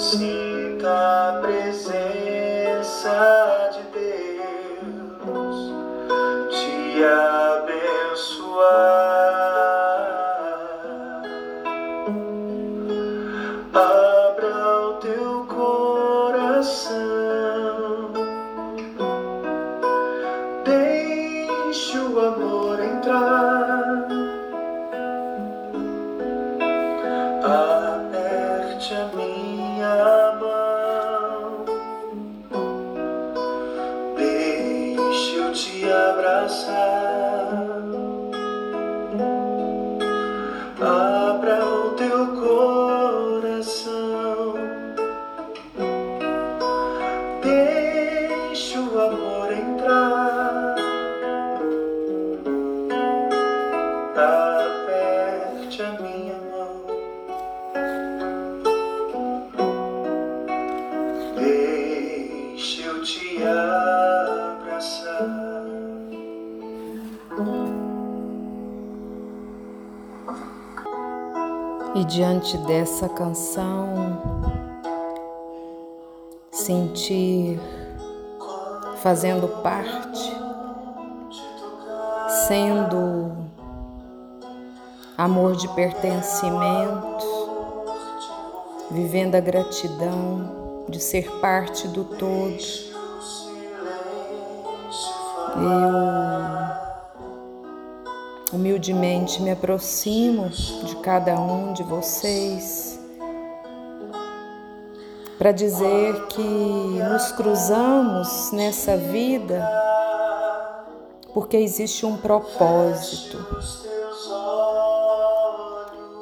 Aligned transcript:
sinta 0.00 0.88
a 0.88 1.40
presença 1.42 3.12
de 3.74 3.82
Deus 3.98 5.58
te 6.48 7.04
abençoar. 7.04 8.00
Abra 13.74 14.58
o 14.88 14.90
teu 14.94 15.44
coração, 15.44 16.96
deixe 20.64 21.99
te 35.60 35.84
abraçar. 35.84 37.52
Abra 40.80 41.66
o 41.66 41.90
teu 41.90 42.26
coração, 42.40 43.74
deixe 47.42 48.78
o 48.78 49.00
amor 49.00 49.52
entrar. 49.52 50.76
Aperte 54.16 55.82
a 55.82 55.90
minha 56.00 56.29
E 71.94 72.04
diante 72.04 72.56
dessa 72.58 73.08
canção, 73.08 74.20
sentir 76.52 77.58
fazendo 79.02 79.48
parte, 79.62 80.32
sendo 82.46 83.32
amor 85.18 85.56
de 85.56 85.66
pertencimento, 85.74 87.26
vivendo 88.90 89.34
a 89.34 89.40
gratidão 89.40 90.84
de 90.88 91.00
ser 91.00 91.30
parte 91.40 91.88
do 91.88 92.04
todo. 92.04 92.90
Eu 95.56 96.59
humildemente 98.52 99.40
me 99.42 99.50
aproximo 99.50 100.48
de 100.48 100.96
cada 100.96 101.38
um 101.38 101.72
de 101.72 101.82
vocês 101.82 102.98
para 105.38 105.52
dizer 105.52 106.26
que 106.26 106.42
nos 106.42 107.32
cruzamos 107.32 108.50
nessa 108.52 108.96
vida 108.96 109.66
porque 111.32 111.56
existe 111.56 112.04
um 112.04 112.16
propósito. 112.16 113.38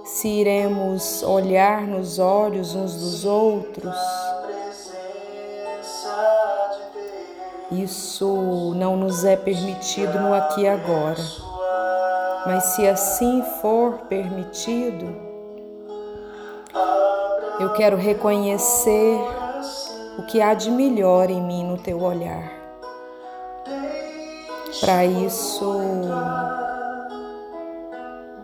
Se 0.04 0.28
iremos 0.28 1.22
olhar 1.22 1.82
nos 1.82 2.18
olhos 2.18 2.74
uns 2.74 2.94
dos 2.94 3.24
outros, 3.24 3.96
isso 7.70 8.72
não 8.76 8.96
nos 8.96 9.24
é 9.24 9.36
permitido 9.36 10.18
no 10.20 10.34
aqui 10.34 10.62
e 10.62 10.68
agora. 10.68 11.47
Mas 12.46 12.64
se 12.64 12.86
assim 12.86 13.42
for 13.60 13.98
permitido, 14.08 15.14
eu 17.60 17.72
quero 17.72 17.96
reconhecer 17.96 19.18
o 20.18 20.22
que 20.22 20.40
há 20.40 20.54
de 20.54 20.70
melhor 20.70 21.30
em 21.30 21.42
mim 21.42 21.64
no 21.64 21.76
teu 21.78 22.00
olhar. 22.00 22.52
Para 24.80 25.04
isso, 25.04 25.80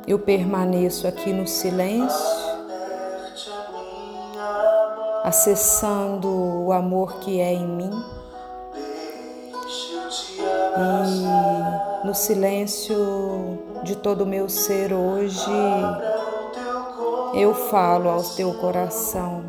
eu 0.06 0.18
permaneço 0.18 1.06
aqui 1.06 1.32
no 1.32 1.46
silêncio, 1.46 2.44
acessando 5.22 6.28
o 6.28 6.72
amor 6.72 7.20
que 7.20 7.40
é 7.40 7.52
em 7.52 7.66
mim. 7.66 8.04
E 10.76 11.53
no 12.04 12.14
silêncio 12.14 13.58
de 13.82 13.96
todo 13.96 14.24
o 14.24 14.26
meu 14.26 14.46
ser 14.46 14.92
hoje, 14.92 15.50
eu 17.34 17.54
falo 17.54 18.10
ao 18.10 18.22
teu 18.22 18.52
coração 18.54 19.42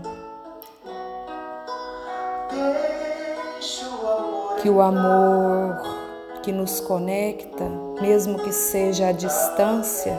que 4.62 4.70
o 4.70 4.82
amor 4.82 5.82
que 6.42 6.54
nos 6.54 6.80
conecta, 6.80 7.66
mesmo 8.02 8.40
que 8.40 8.54
seja 8.54 9.10
à 9.10 9.12
distância, 9.12 10.18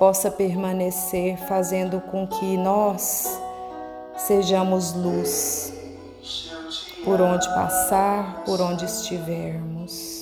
possa 0.00 0.32
permanecer 0.32 1.38
fazendo 1.46 2.00
com 2.00 2.26
que 2.26 2.56
nós 2.56 3.40
sejamos 4.16 4.92
luz 4.92 5.72
por 7.04 7.20
onde 7.20 7.48
passar, 7.50 8.42
por 8.44 8.60
onde 8.60 8.84
estivermos. 8.84 10.13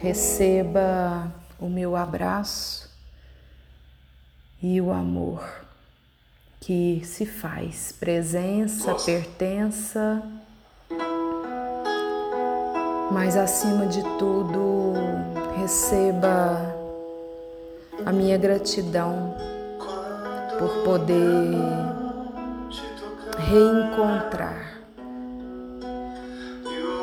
Receba 0.00 1.32
o 1.58 1.68
meu 1.68 1.96
abraço 1.96 2.88
e 4.62 4.80
o 4.80 4.92
amor 4.92 5.42
que 6.60 7.02
se 7.04 7.26
faz 7.26 7.90
presença, 7.92 8.94
pertença, 8.94 10.22
mas 13.10 13.36
acima 13.36 13.86
de 13.86 14.02
tudo, 14.18 14.92
receba 15.60 16.74
a 18.06 18.12
minha 18.12 18.38
gratidão 18.38 19.34
por 20.58 20.84
poder 20.84 21.56
reencontrar 23.38 24.78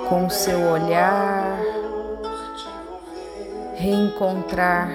com 0.08 0.28
o 0.28 0.30
seu 0.30 0.60
olhar, 0.72 1.75
reencontrar 3.76 4.90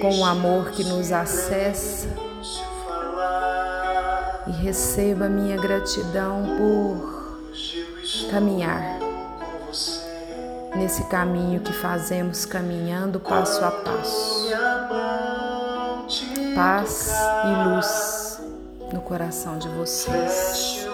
com 0.00 0.18
o 0.18 0.24
amor 0.24 0.70
que 0.70 0.84
nos 0.84 1.12
acessa 1.12 2.08
e 4.46 4.50
receba 4.50 5.28
minha 5.28 5.56
gratidão 5.56 6.42
por 6.56 7.20
caminhar 8.30 8.98
nesse 10.74 11.04
caminho 11.04 11.60
que 11.60 11.72
fazemos 11.72 12.44
caminhando 12.44 13.20
passo 13.20 13.64
a 13.64 13.70
passo. 13.70 14.50
Paz 16.54 17.12
e 17.44 17.68
luz 17.68 18.40
no 18.92 19.00
coração 19.00 19.58
de 19.58 19.68
vocês. 19.68 20.86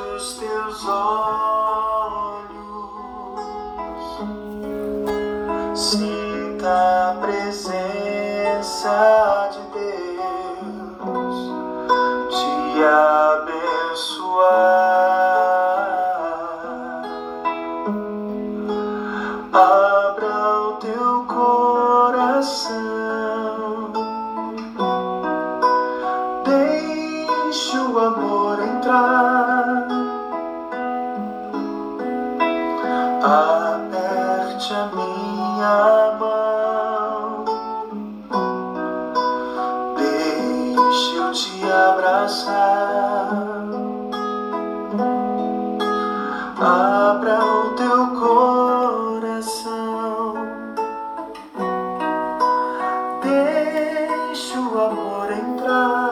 Sinta 5.87 7.11
a 7.11 7.15
presença 7.21 8.91
de 9.53 9.61
Deus 9.79 11.37
te 12.29 12.83
abençoar. 12.83 13.87
Abra 19.53 20.39
o 20.59 20.73
teu 20.81 21.25
coração, 21.29 22.73
deixe 26.45 27.79
o 27.79 27.97
amor 27.97 28.59
entrar. 28.61 29.47
Abraçar. 42.27 43.63
Abra 46.59 47.39
o 47.45 47.75
teu 47.77 48.07
coração. 48.21 49.65
Deixa 53.23 54.59
o 54.59 54.81
amor 54.81 55.31
entrar. 55.31 56.06